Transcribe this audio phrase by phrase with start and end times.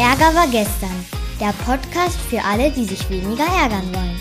[0.00, 1.04] Ärger war gestern.
[1.38, 4.18] Der Podcast für alle, die sich weniger ärgern wollen.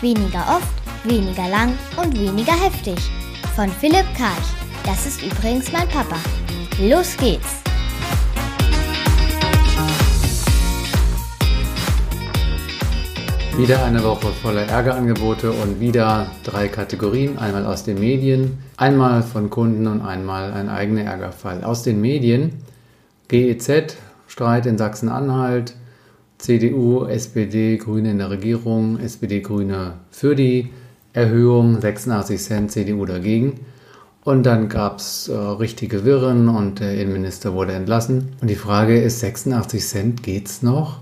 [0.00, 0.72] Weniger oft,
[1.04, 2.96] weniger lang und weniger heftig.
[3.54, 4.48] Von Philipp Karch.
[4.86, 6.16] Das ist übrigens mein Papa.
[6.80, 7.60] Los geht's!
[13.58, 17.36] Wieder eine Woche voller Ärgerangebote und wieder drei Kategorien.
[17.36, 21.64] Einmal aus den Medien, einmal von Kunden und einmal ein eigener Ärgerfall.
[21.64, 22.62] Aus den Medien
[23.28, 23.98] GEZ,
[24.38, 25.74] Streit in Sachsen-Anhalt,
[26.38, 30.70] CDU, SPD, Grüne in der Regierung, SPD, Grüne für die
[31.12, 33.58] Erhöhung, 86 Cent, CDU dagegen.
[34.22, 38.28] Und dann gab es äh, richtige Wirren und der Innenminister wurde entlassen.
[38.40, 41.00] Und die Frage ist, 86 Cent geht's noch?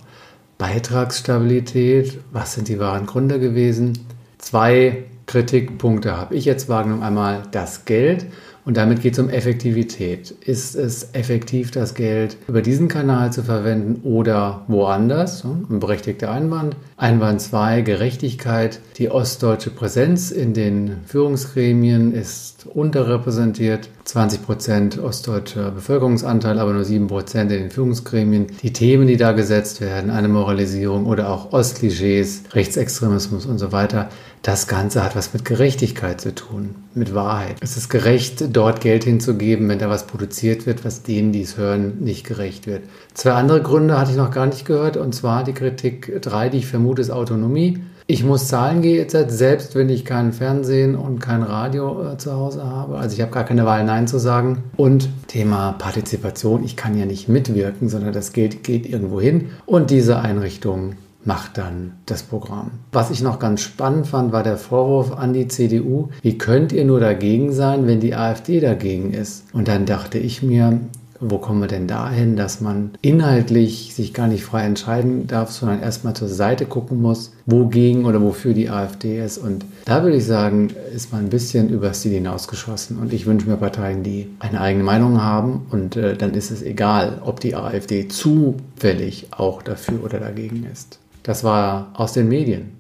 [0.57, 3.99] Beitragsstabilität, was sind die wahren Gründe gewesen?
[4.39, 7.03] Zwei Kritikpunkte habe ich jetzt wahrgenommen.
[7.03, 8.25] Einmal das Geld
[8.67, 10.33] und damit geht es um Effektivität.
[10.45, 15.45] Ist es effektiv, das Geld über diesen Kanal zu verwenden oder woanders?
[15.45, 16.77] Ein berechtigter Einwand.
[16.97, 18.81] Einwand 2, Gerechtigkeit.
[18.97, 23.89] Die ostdeutsche Präsenz in den Führungsgremien ist unterrepräsentiert.
[24.07, 28.47] 20 Prozent ostdeutscher Bevölkerungsanteil, aber nur 7 Prozent in den Führungsgremien.
[28.63, 34.09] Die Themen, die da gesetzt werden, eine Moralisierung oder auch Ostklischees, Rechtsextremismus und so weiter,
[34.43, 37.57] das Ganze hat was mit Gerechtigkeit zu tun, mit Wahrheit.
[37.61, 41.57] Es ist gerecht, dort Geld hinzugeben, wenn da was produziert wird, was denen, die es
[41.57, 42.85] hören, nicht gerecht wird.
[43.13, 46.59] Zwei andere Gründe hatte ich noch gar nicht gehört, und zwar die Kritik 3, die
[46.59, 47.81] ich vermute, ist Autonomie.
[48.09, 52.63] Ich muss Zahlen GEZ, selbst wenn ich kein Fernsehen und kein Radio äh, zu Hause
[52.63, 52.99] habe.
[52.99, 54.63] Also ich habe gar keine Wahl, Nein zu sagen.
[54.77, 56.63] Und Thema Partizipation.
[56.63, 59.49] Ich kann ja nicht mitwirken, sondern das Geld geht irgendwo hin.
[59.67, 62.71] Und diese Einrichtung macht dann das Programm.
[62.93, 66.85] Was ich noch ganz spannend fand, war der Vorwurf an die CDU, wie könnt ihr
[66.85, 69.53] nur dagegen sein, wenn die AfD dagegen ist?
[69.53, 70.79] Und dann dachte ich mir,
[71.21, 75.83] wo kommen wir denn dahin, dass man inhaltlich sich gar nicht frei entscheiden darf, sondern
[75.83, 79.39] erstmal zur Seite gucken muss, wogegen oder wofür die AfD ist.
[79.39, 82.99] Und da würde ich sagen, ist man ein bisschen übers Ziel hinausgeschossen.
[82.99, 85.67] Und ich wünsche mir Parteien, die eine eigene Meinung haben.
[85.71, 90.99] Und äh, dann ist es egal, ob die AfD zufällig auch dafür oder dagegen ist.
[91.23, 92.77] Das war aus den Medien.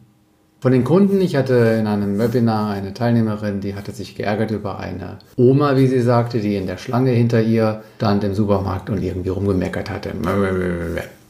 [0.67, 4.81] Von den Kunden, ich hatte in einem Webinar eine Teilnehmerin, die hatte sich geärgert über
[4.81, 9.01] eine Oma, wie sie sagte, die in der Schlange hinter ihr stand im Supermarkt und
[9.01, 10.11] irgendwie rumgemeckert hatte.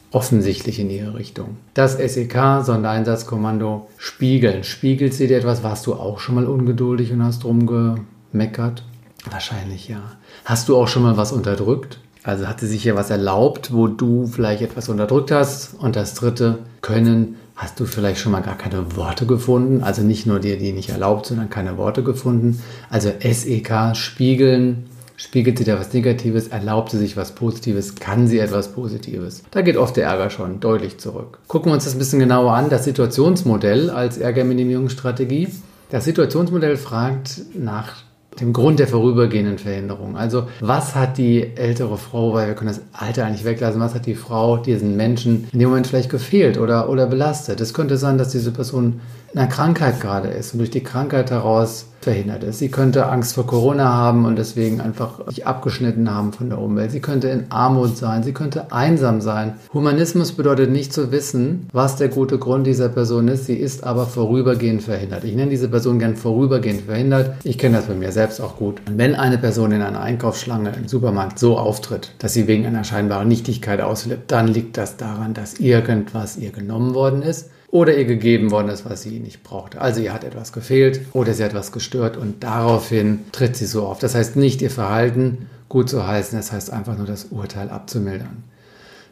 [0.09, 1.57] Offensichtlich in ihre Richtung.
[1.75, 4.63] Das SEK, Sondereinsatzkommando, spiegeln.
[4.63, 5.61] Spiegelt sie dir etwas?
[5.61, 8.85] Warst du auch schon mal ungeduldig und hast rumgemeckert?
[9.29, 10.01] Wahrscheinlich ja.
[10.45, 11.99] Hast du auch schon mal was unterdrückt?
[12.23, 15.75] Also hat sie sich hier was erlaubt, wo du vielleicht etwas unterdrückt hast.
[15.75, 19.83] Und das dritte, können, hast du vielleicht schon mal gar keine Worte gefunden.
[19.83, 22.61] Also nicht nur dir die nicht erlaubt, sondern keine Worte gefunden.
[22.89, 24.85] Also SEK, spiegeln,
[25.17, 29.43] spiegelt sie da was Negatives, erlaubt sie sich was Positives, kann sie etwas Positives.
[29.49, 31.39] Da geht oft der Ärger schon deutlich zurück.
[31.47, 32.69] Gucken wir uns das ein bisschen genauer an.
[32.69, 35.49] Das Situationsmodell als Ärgerminimierungsstrategie.
[35.89, 37.95] Das Situationsmodell fragt nach
[38.39, 40.17] dem Grund der vorübergehenden Verhinderung.
[40.17, 44.05] Also was hat die ältere Frau, weil wir können das Alter eigentlich weglassen, was hat
[44.05, 47.61] die Frau diesen Menschen in dem Moment vielleicht gefehlt oder, oder belastet?
[47.61, 49.01] Es könnte sein, dass diese Person
[49.33, 52.59] in einer Krankheit gerade ist und durch die Krankheit heraus verhindert ist.
[52.59, 56.91] Sie könnte Angst vor Corona haben und deswegen einfach sich abgeschnitten haben von der Umwelt.
[56.91, 59.55] Sie könnte in Armut sein, sie könnte einsam sein.
[59.73, 63.45] Humanismus bedeutet nicht zu wissen, was der gute Grund dieser Person ist.
[63.47, 65.25] Sie ist aber vorübergehend verhindert.
[65.25, 67.35] Ich nenne diese Person gern vorübergehend verhindert.
[67.43, 68.81] Ich kenne das bei mir selbst auch gut.
[68.89, 73.27] Wenn eine Person in einer Einkaufsschlange im Supermarkt so auftritt, dass sie wegen einer scheinbaren
[73.27, 78.51] Nichtigkeit ausflippt, dann liegt das daran, dass irgendwas ihr genommen worden ist oder ihr gegeben
[78.51, 79.81] worden ist, was sie nicht brauchte.
[79.81, 83.85] Also ihr hat etwas gefehlt oder sie hat etwas gestört und daraufhin tritt sie so
[83.85, 83.99] auf.
[83.99, 88.43] Das heißt nicht ihr Verhalten gut zu heißen, das heißt einfach nur das Urteil abzumildern.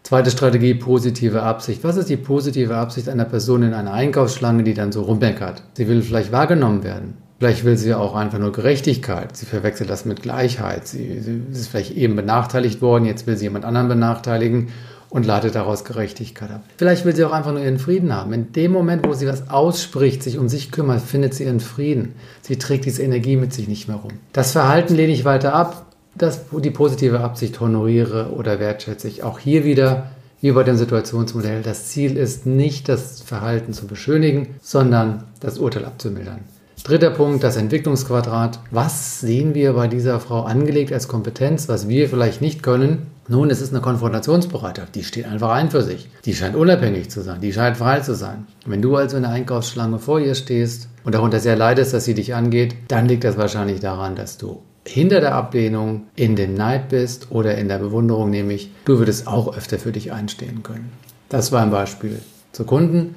[0.03, 1.83] Zweite Strategie, positive Absicht.
[1.83, 5.63] Was ist die positive Absicht einer Person in einer Einkaufsschlange, die dann so rummeckert?
[5.73, 7.17] Sie will vielleicht wahrgenommen werden.
[7.39, 9.35] Vielleicht will sie auch einfach nur Gerechtigkeit.
[9.35, 10.87] Sie verwechselt das mit Gleichheit.
[10.87, 14.69] Sie, sie ist vielleicht eben benachteiligt worden, jetzt will sie jemand anderen benachteiligen
[15.09, 16.61] und ladet daraus Gerechtigkeit ab.
[16.77, 18.33] Vielleicht will sie auch einfach nur ihren Frieden haben.
[18.33, 22.15] In dem Moment, wo sie was ausspricht, sich um sich kümmert, findet sie ihren Frieden.
[22.41, 24.11] Sie trägt diese Energie mit sich nicht mehr rum.
[24.33, 25.85] Das Verhalten lehne ich weiter ab.
[26.17, 29.23] Das, die positive Absicht honoriere oder wertschätze ich.
[29.23, 30.11] Auch hier wieder,
[30.41, 35.85] wie bei dem Situationsmodell, das Ziel ist nicht, das Verhalten zu beschönigen, sondern das Urteil
[35.85, 36.39] abzumildern.
[36.83, 38.59] Dritter Punkt, das Entwicklungsquadrat.
[38.69, 43.07] Was sehen wir bei dieser Frau angelegt als Kompetenz, was wir vielleicht nicht können?
[43.27, 46.09] Nun, es ist eine Konfrontationsbereitschaft, die steht einfach ein für sich.
[46.25, 48.45] Die scheint unabhängig zu sein, die scheint frei zu sein.
[48.67, 52.13] Wenn du also in der Einkaufsschlange vor ihr stehst und darunter sehr leidest, dass sie
[52.13, 56.89] dich angeht, dann liegt das wahrscheinlich daran, dass du hinter der Ablehnung in dem Neid
[56.89, 60.91] bist oder in der Bewunderung, nämlich du würdest auch öfter für dich einstehen können.
[61.29, 62.19] Das war ein Beispiel
[62.51, 63.15] zu Kunden.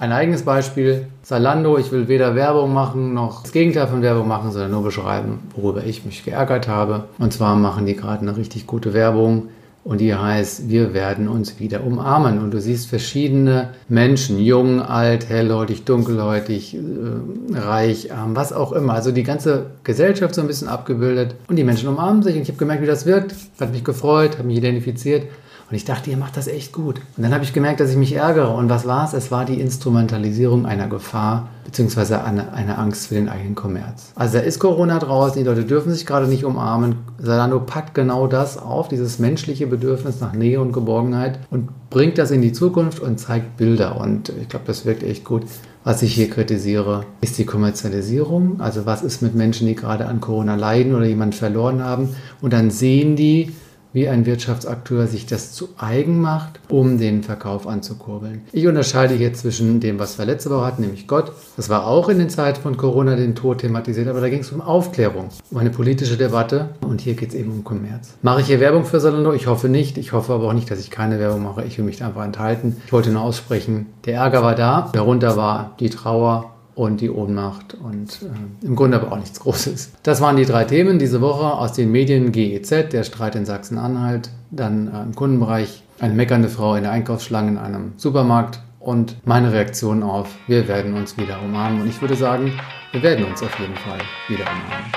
[0.00, 4.52] Ein eigenes Beispiel, Zalando, ich will weder Werbung machen noch das Gegenteil von Werbung machen,
[4.52, 7.04] sondern nur beschreiben, worüber ich mich geärgert habe.
[7.18, 9.48] Und zwar machen die gerade eine richtig gute Werbung
[9.82, 12.40] und die heißt, wir werden uns wieder umarmen.
[12.40, 18.92] Und du siehst verschiedene Menschen, jung, alt, hellhäutig, dunkelhäutig, äh, reich, arm, was auch immer.
[18.92, 21.34] Also die ganze Gesellschaft so ein bisschen abgebildet.
[21.48, 23.34] Und die Menschen umarmen sich und ich habe gemerkt, wie das wirkt.
[23.58, 25.24] Hat mich gefreut, habe mich identifiziert.
[25.70, 27.00] Und ich dachte, ihr macht das echt gut.
[27.16, 28.54] Und dann habe ich gemerkt, dass ich mich ärgere.
[28.54, 29.12] Und was war es?
[29.12, 34.12] Es war die Instrumentalisierung einer Gefahr beziehungsweise eine, eine Angst für den eigenen Kommerz.
[34.14, 36.96] Also da ist Corona draußen, die Leute dürfen sich gerade nicht umarmen.
[37.18, 42.30] Salando packt genau das auf, dieses menschliche Bedürfnis nach Nähe und Geborgenheit und bringt das
[42.30, 44.00] in die Zukunft und zeigt Bilder.
[44.00, 45.42] Und ich glaube, das wirkt echt gut.
[45.84, 48.62] Was ich hier kritisiere, ist die Kommerzialisierung.
[48.62, 52.16] Also was ist mit Menschen, die gerade an Corona leiden oder jemanden verloren haben?
[52.40, 53.52] Und dann sehen die,
[53.92, 58.42] wie ein Wirtschaftsakteur sich das zu eigen macht, um den Verkauf anzukurbeln.
[58.52, 61.32] Ich unterscheide hier zwischen dem, was wir letzte Woche hatten, nämlich Gott.
[61.56, 64.52] Das war auch in den Zeiten von Corona den Tod thematisiert, aber da ging es
[64.52, 68.14] um Aufklärung, um eine politische Debatte und hier geht es eben um Kommerz.
[68.22, 69.32] Mache ich hier Werbung für Salando?
[69.32, 69.98] Ich hoffe nicht.
[69.98, 71.64] Ich hoffe aber auch nicht, dass ich keine Werbung mache.
[71.64, 72.76] Ich will mich einfach enthalten.
[72.86, 77.74] Ich wollte nur aussprechen, der Ärger war da, darunter war die Trauer und die Ohnmacht
[77.74, 79.94] und äh, im Grunde aber auch nichts Großes.
[80.04, 84.30] Das waren die drei Themen diese Woche aus den Medien GEZ, der Streit in Sachsen-Anhalt,
[84.52, 89.52] dann äh, im Kundenbereich eine meckernde Frau in der Einkaufsschlange in einem Supermarkt und meine
[89.52, 91.80] Reaktion auf, wir werden uns wieder umarmen.
[91.82, 92.52] Und ich würde sagen,
[92.92, 93.98] wir werden uns auf jeden Fall
[94.28, 94.92] wieder umarmen.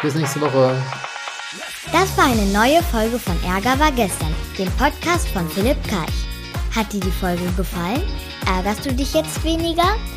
[0.00, 0.74] Bis nächste Woche.
[1.92, 6.26] Das war eine neue Folge von Ärger war gestern, dem Podcast von Philipp Karch.
[6.74, 8.02] Hat dir die Folge gefallen?
[8.46, 9.96] Ärgerst du dich jetzt weniger?